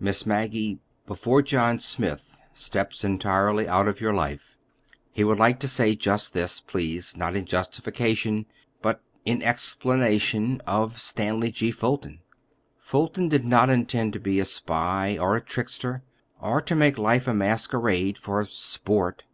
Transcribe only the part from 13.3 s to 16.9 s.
not intend to be a spy, or a trickster, or to